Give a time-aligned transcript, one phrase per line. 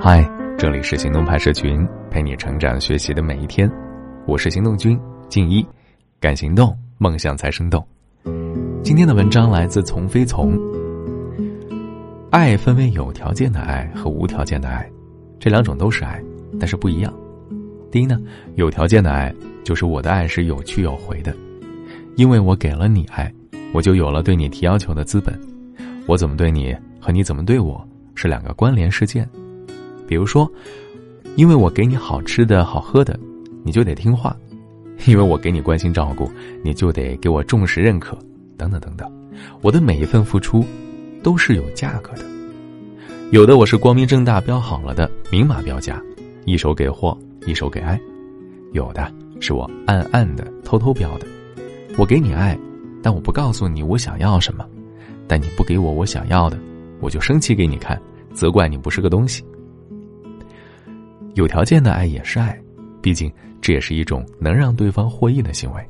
[0.00, 3.70] 嗨，这里是行动派社群，陪你成长学习的每一天。
[4.26, 5.64] 我是行动君静一，
[6.18, 7.86] 敢行动，梦想才生动。
[8.82, 10.58] 今天的文章来自从飞从。
[12.30, 14.90] 爱分为有条件的爱和无条件的爱，
[15.38, 16.18] 这两种都是爱，
[16.58, 17.12] 但是不一样。
[17.90, 18.18] 第一呢，
[18.54, 21.36] 有条件的爱就是我的爱是有去有回的，
[22.16, 23.30] 因为我给了你爱，
[23.74, 25.38] 我就有了对你提要求的资本。
[26.06, 29.28] 我怎么对你和你怎么对我是两个关联事件。
[30.06, 30.50] 比如说，
[31.36, 33.18] 因为我给你好吃的好喝的，
[33.62, 34.34] 你就得听话；
[35.06, 36.30] 因为我给你关心照顾，
[36.62, 38.16] 你就得给我重视认可，
[38.56, 39.10] 等等等等。
[39.60, 40.64] 我的每一份付出，
[41.22, 42.24] 都是有价格的。
[43.30, 46.00] 有的我是光明正大标好了的，明码标价，
[46.44, 47.16] 一手给货，
[47.46, 47.98] 一手给爱；
[48.72, 51.26] 有的是我暗暗的偷偷标的。
[51.96, 52.56] 我给你爱，
[53.02, 54.64] 但我不告诉你我想要什么；
[55.26, 56.58] 但你不给我我想要的，
[57.00, 58.00] 我就生气给你看，
[58.32, 59.42] 责怪你不是个东西。
[61.34, 62.56] 有条件的爱也是爱，
[63.02, 63.30] 毕竟
[63.60, 65.84] 这也是一种能让对方获益的行为。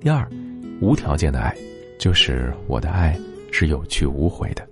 [0.00, 0.28] 第二，
[0.80, 1.56] 无条件的爱，
[1.96, 3.16] 就是我的爱
[3.52, 4.68] 是有去无回的。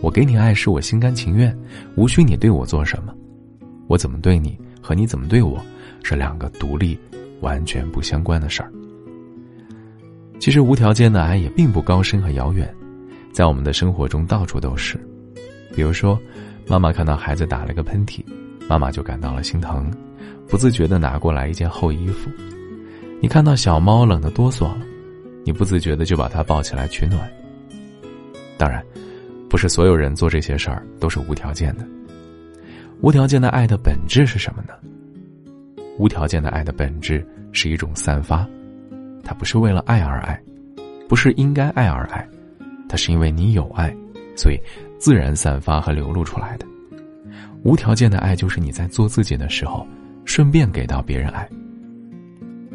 [0.00, 1.56] 我给你爱是我心甘情愿，
[1.96, 3.12] 无需你对我做什么。
[3.88, 5.60] 我怎么对你和你怎么对我，
[6.04, 6.96] 是两个独立、
[7.40, 8.72] 完全不相关的事儿。
[10.38, 12.72] 其实无条件的爱也并不高深和遥远，
[13.32, 14.96] 在我们的生活中到处都是。
[15.74, 16.16] 比如说，
[16.68, 18.22] 妈妈看到孩子打了个喷嚏。
[18.68, 19.90] 妈妈就感到了心疼，
[20.48, 22.30] 不自觉的拿过来一件厚衣服。
[23.20, 24.78] 你看到小猫冷得哆嗦了，
[25.44, 27.30] 你不自觉的就把它抱起来取暖。
[28.58, 28.84] 当然，
[29.48, 31.86] 不是所有人做这些事儿都是无条件的。
[33.00, 34.74] 无条件的爱的本质是什么呢？
[35.98, 38.46] 无条件的爱的本质是一种散发，
[39.22, 40.40] 它不是为了爱而爱，
[41.08, 42.26] 不是应该爱而爱，
[42.88, 43.94] 它是因为你有爱，
[44.36, 44.58] 所以
[44.98, 46.66] 自然散发和流露出来的。
[47.66, 49.84] 无条件的爱就是你在做自己的时候，
[50.24, 51.48] 顺便给到别人爱。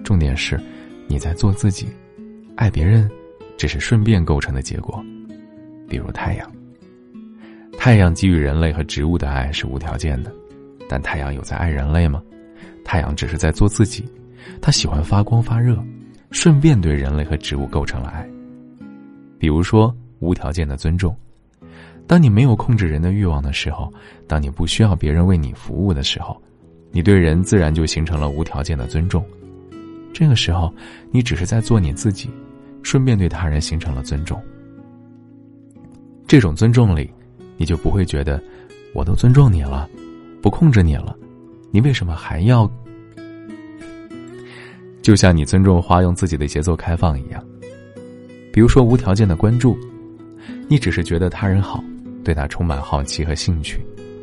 [0.03, 0.59] 重点是，
[1.07, 1.87] 你在做自己，
[2.57, 3.09] 爱别人，
[3.55, 5.01] 只是顺便构成的结果。
[5.87, 6.51] 比如太阳，
[7.77, 10.35] 太阳给予人类和植物的爱是无条件的，
[10.89, 12.21] 但太阳有在爱人类吗？
[12.83, 14.03] 太阳只是在做自己，
[14.61, 15.81] 它喜欢发光发热，
[16.31, 18.29] 顺便对人类和植物构成了爱。
[19.39, 21.15] 比如说，无条件的尊重。
[22.11, 23.89] 当你没有控制人的欲望的时候，
[24.27, 26.35] 当你不需要别人为你服务的时候，
[26.91, 29.23] 你对人自然就形成了无条件的尊重。
[30.11, 30.69] 这个时候，
[31.09, 32.29] 你只是在做你自己，
[32.83, 34.37] 顺便对他人形成了尊重。
[36.27, 37.09] 这种尊重里，
[37.55, 38.43] 你就不会觉得
[38.93, 39.89] 我都尊重你了，
[40.41, 41.15] 不控制你了，
[41.71, 42.69] 你为什么还要？
[45.01, 47.41] 就像你尊重花用自己的节奏开放一样。
[48.51, 49.77] 比如说无条件的关注，
[50.67, 51.81] 你只是觉得他人好。
[52.23, 53.79] 对他充满好奇和兴趣，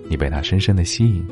[0.08, 1.26] 你被他深深的吸引，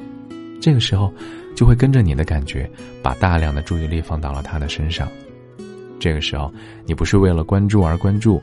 [0.60, 1.12] 这个时候，
[1.54, 2.69] 就会跟着你的感觉，
[3.03, 5.09] 把大量的注意力放到了他的身上。
[5.99, 6.53] 这个时候，
[6.84, 8.43] 你不是为了关注而关注，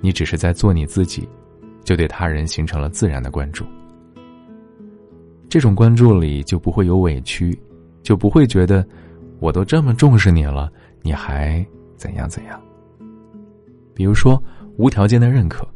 [0.00, 1.28] 你只是在做你自己，
[1.82, 3.64] 就对他人形成了自然的关注。
[5.48, 7.58] 这种关注里就不会有委屈，
[8.02, 8.86] 就不会觉得
[9.40, 10.70] 我都这么重视你了，
[11.02, 11.64] 你还
[11.96, 12.60] 怎样怎样。
[13.94, 14.42] 比如说，
[14.76, 15.66] 无条件的认可。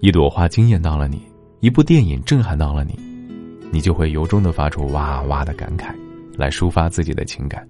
[0.00, 1.22] 一朵花惊艳到了你，
[1.60, 2.98] 一部电影震撼到了你，
[3.70, 5.94] 你就会由衷的发出哇哇的感慨，
[6.36, 7.66] 来抒发自己的情感。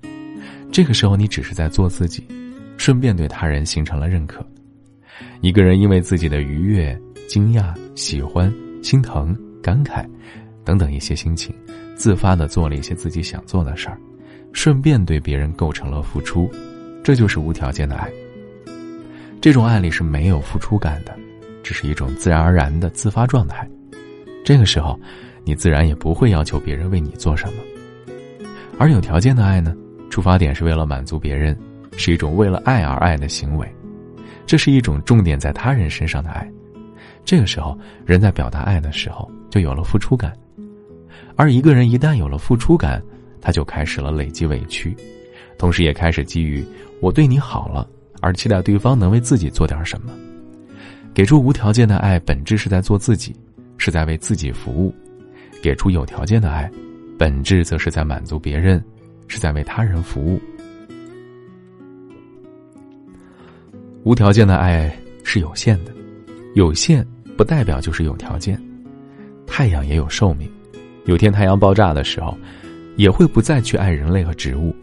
[0.72, 2.24] 这个时候，你只是在做自己，
[2.76, 4.44] 顺便对他人形成了认可。
[5.40, 10.06] 一个人因为自己的愉悦、惊讶、喜欢、心疼、感慨
[10.64, 11.54] 等等一些心情，
[11.96, 13.98] 自发的做了一些自己想做的事儿，
[14.52, 16.50] 顺便对别人构成了付出，
[17.02, 18.08] 这就是无条件的爱。
[19.40, 21.18] 这种爱里是没有付出感的。
[21.70, 23.64] 只是一种自然而然的自发状态，
[24.44, 24.98] 这个时候，
[25.44, 27.62] 你自然也不会要求别人为你做什么。
[28.76, 29.72] 而有条件的爱呢，
[30.10, 31.56] 出发点是为了满足别人，
[31.96, 33.72] 是一种为了爱而爱的行为，
[34.46, 36.44] 这是一种重点在他人身上的爱。
[37.24, 40.36] 这个时候，人在表达爱的时候就有了付出感，
[41.36, 43.00] 而一个人一旦有了付出感，
[43.40, 44.92] 他就开始了累积委屈，
[45.56, 46.64] 同时也开始基于
[47.00, 47.88] 我对你好了
[48.20, 50.12] 而期待对方能为自己做点什么。
[51.12, 53.34] 给出无条件的爱，本质是在做自己，
[53.78, 54.94] 是在为自己服务；
[55.62, 56.70] 给出有条件的爱，
[57.18, 58.82] 本质则是在满足别人，
[59.26, 60.40] 是在为他人服务。
[64.04, 64.90] 无条件的爱
[65.24, 65.92] 是有限的，
[66.54, 68.60] 有限不代表就是有条件。
[69.46, 70.50] 太阳也有寿命，
[71.06, 72.38] 有天太阳爆炸的时候，
[72.96, 74.74] 也会不再去爱人类和植物。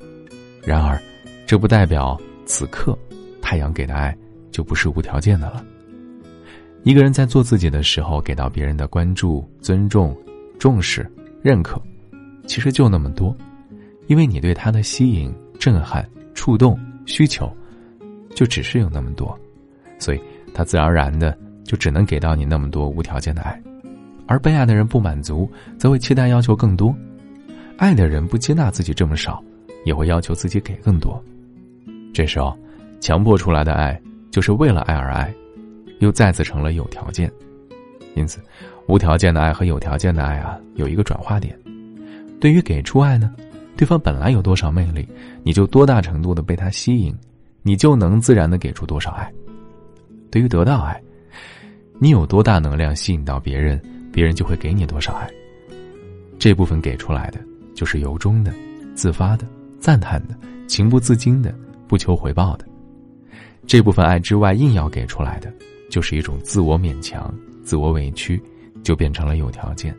[0.62, 1.01] 然而，
[1.47, 2.95] 这不代表此刻
[3.41, 4.15] 太阳给的爱
[4.51, 5.65] 就不是无条件的了。
[6.88, 10.16] 一个人在做自己的时候，给到别人的关注、尊重、
[10.57, 11.06] 重视、
[11.42, 11.78] 认可，
[12.45, 13.36] 其实就那么多，
[14.06, 15.30] 因为你对他的吸引、
[15.60, 17.54] 震撼、触动、需求，
[18.34, 19.38] 就只是有那么多，
[20.00, 20.22] 所以
[20.54, 23.62] 他自然而然的就只能给到你那么多无条件的爱，
[24.25, 26.95] 而被爱的人不满足，则会期待要求更多，
[27.75, 29.44] 爱的人不接纳自己这么少，
[29.84, 31.22] 也会要求自己给更多，
[32.13, 32.57] 这时候，
[33.01, 34.01] 强迫出来的爱
[34.31, 35.34] 就是为了爱而爱，
[36.00, 37.32] 又再次成了有条件。
[38.16, 38.40] 因此，
[38.88, 41.58] 无条件的爱和有条件的爱啊，有一个转化点。
[42.40, 43.34] 对于给出爱呢，
[43.76, 45.08] 对方本来有多少魅力，
[45.44, 47.16] 你就多大程度的被他吸引，
[47.62, 49.32] 你就能自然的给出多少爱。
[50.32, 51.02] 对于得到爱，
[52.00, 55.30] 你有多大能量吸引到别人，别人就会给你多少爱。
[56.40, 57.40] 这部分给出来的，
[57.76, 58.54] 就是由衷的、
[58.96, 59.48] 自发的、
[59.80, 60.36] 赞叹的、
[60.68, 61.54] 情不自禁的、
[61.88, 62.66] 不求回报的。
[63.66, 65.52] 这部分爱之外，硬要给出来的，
[65.89, 67.34] 就是一种自我勉强。
[67.63, 68.42] 自我委屈，
[68.81, 69.94] 就变成了有条件。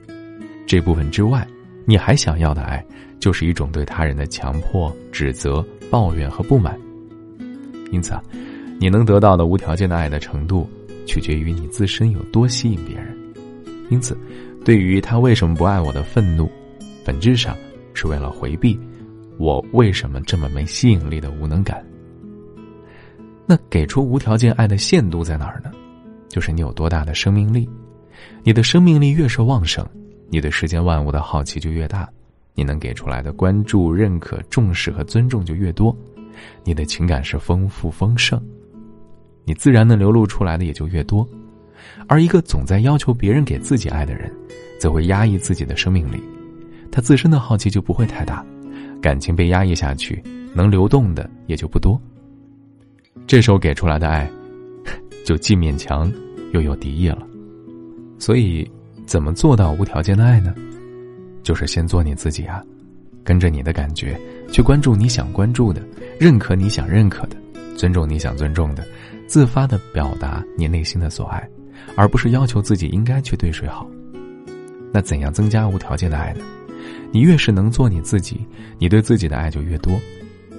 [0.66, 1.46] 这部分之外，
[1.84, 2.82] 你还想要的爱，
[3.20, 6.78] 就是一种对他人的强迫、指责、抱怨和不满。
[7.90, 8.22] 因此啊，
[8.80, 10.66] 你能得到的无条件的爱的程度，
[11.06, 13.14] 取决于你自身有多吸引别人。
[13.90, 14.16] 因此，
[14.64, 16.50] 对于他为什么不爱我的愤怒，
[17.04, 17.54] 本质上
[17.92, 18.78] 是为了回避
[19.36, 21.84] 我为什么这么没吸引力的无能感。
[23.50, 25.72] 那给出无条件爱的限度在哪儿呢？
[26.28, 27.66] 就是你有多大的生命力，
[28.42, 29.88] 你的生命力越是旺盛，
[30.28, 32.06] 你对世间万物的好奇就越大，
[32.54, 35.96] 你能给出来的关注、认可、重视和尊重就越多，
[36.62, 38.38] 你的情感是丰富丰盛，
[39.46, 41.26] 你自然能流露出来的也就越多。
[42.06, 44.30] 而一个总在要求别人给自己爱的人，
[44.78, 46.22] 则会压抑自己的生命力，
[46.92, 48.44] 他自身的好奇就不会太大，
[49.00, 50.22] 感情被压抑下去，
[50.52, 51.98] 能流动的也就不多。
[53.26, 54.30] 这时候给出来的爱。
[55.24, 56.10] 就既勉强
[56.54, 57.18] 又有敌意了，
[58.18, 58.66] 所以
[59.04, 60.54] 怎么做到无条件的爱呢？
[61.42, 62.62] 就是先做你自己啊，
[63.22, 64.18] 跟着你的感觉
[64.50, 65.82] 去关注你想关注的，
[66.18, 67.36] 认可你想认可的，
[67.76, 68.86] 尊重你想尊重的，
[69.26, 71.46] 自发的表达你内心的所爱，
[71.94, 73.86] 而不是要求自己应该去对谁好。
[74.90, 76.44] 那怎样增加无条件的爱呢？
[77.12, 78.40] 你越是能做你自己，
[78.78, 79.92] 你对自己的爱就越多，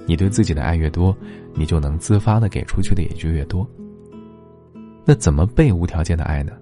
[0.06, 1.16] 你对自己的爱越多，
[1.54, 3.68] 你就能自发的给出去的也就越多。
[5.04, 6.52] 那怎么被无条件的爱呢？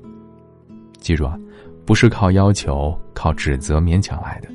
[0.99, 1.39] 记住啊，
[1.85, 4.49] 不是靠要求、靠指责勉强来的，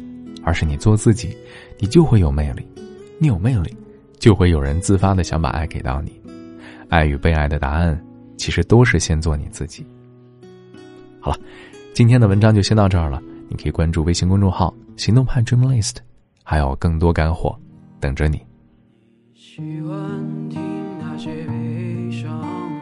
[0.43, 1.35] 而是你做自己，
[1.79, 2.67] 你就会有魅力。
[3.19, 3.75] 你有魅力，
[4.19, 6.11] 就会有人自发的想把爱给到你。
[6.89, 7.99] 爱与被爱的答案，
[8.37, 9.85] 其实都是先做你自己。
[11.19, 11.37] 好了，
[11.93, 13.21] 今天的文章就先到这儿了。
[13.49, 15.97] 你可以关注微信公众号“行动派 Dream List”，
[16.43, 17.57] 还有更多干货
[17.99, 18.41] 等着你。
[19.55, 20.59] 喜欢听
[20.97, 22.72] 那些悲伤。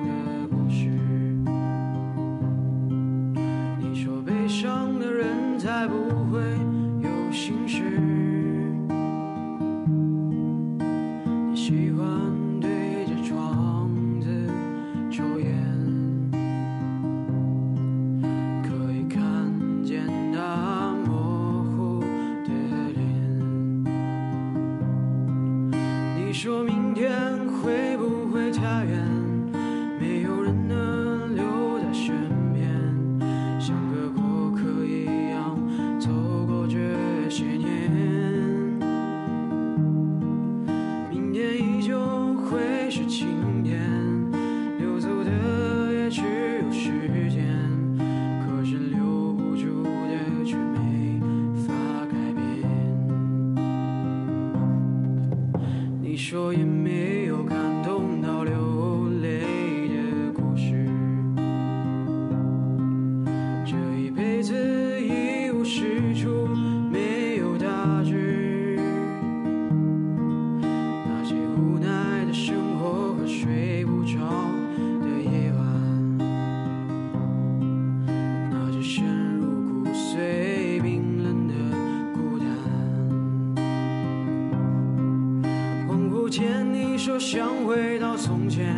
[87.32, 88.76] 想回到从前，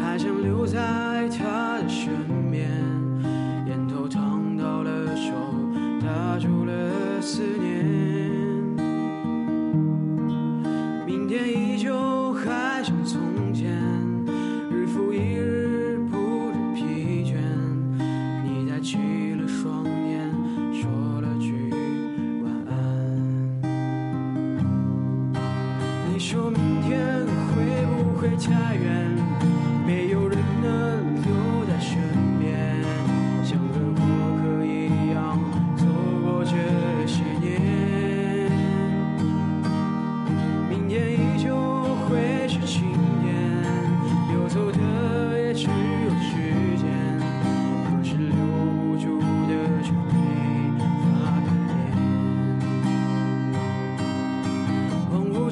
[0.00, 0.78] 还想留在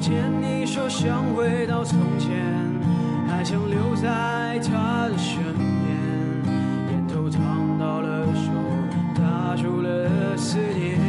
[0.05, 2.29] 见你说想回到从前，
[3.27, 6.53] 还想留在他的身边。
[6.91, 8.51] 烟头烫到了手，
[9.15, 10.99] 打出了思念。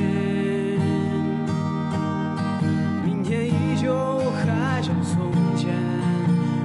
[3.04, 3.92] 明天依旧
[4.30, 5.74] 还像从前，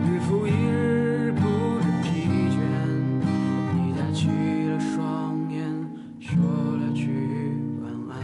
[0.07, 1.41] 日复一日不
[1.81, 2.55] 知疲倦。
[3.75, 4.29] 你抬起
[4.69, 5.59] 了双眼，
[6.21, 6.41] 说
[6.77, 7.09] 了句
[7.83, 8.15] 晚安。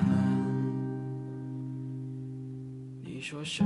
[3.04, 3.66] 你说下